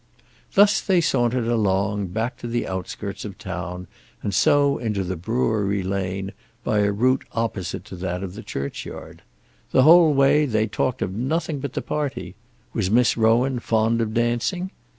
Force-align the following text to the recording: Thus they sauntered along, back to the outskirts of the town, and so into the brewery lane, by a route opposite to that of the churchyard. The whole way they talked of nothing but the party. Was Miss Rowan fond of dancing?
Thus 0.55 0.81
they 0.81 0.99
sauntered 0.99 1.47
along, 1.47 2.07
back 2.07 2.35
to 2.39 2.47
the 2.47 2.67
outskirts 2.67 3.23
of 3.23 3.37
the 3.37 3.43
town, 3.43 3.85
and 4.23 4.33
so 4.33 4.79
into 4.79 5.03
the 5.03 5.15
brewery 5.15 5.83
lane, 5.83 6.31
by 6.63 6.79
a 6.79 6.91
route 6.91 7.23
opposite 7.33 7.85
to 7.85 7.95
that 7.97 8.23
of 8.23 8.33
the 8.33 8.41
churchyard. 8.41 9.21
The 9.69 9.83
whole 9.83 10.15
way 10.15 10.47
they 10.47 10.65
talked 10.65 11.03
of 11.03 11.13
nothing 11.13 11.59
but 11.59 11.73
the 11.73 11.83
party. 11.83 12.33
Was 12.73 12.89
Miss 12.89 13.15
Rowan 13.15 13.59
fond 13.59 14.01
of 14.01 14.11
dancing? 14.15 14.71